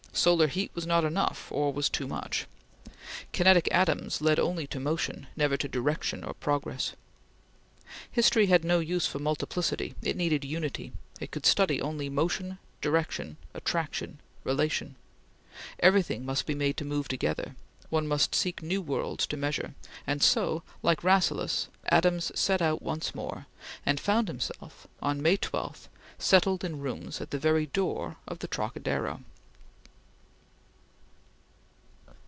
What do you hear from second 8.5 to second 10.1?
no use for multiplicity;